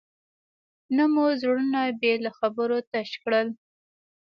[0.95, 3.47] نه مو زړونه بې له خبرو تش کړل.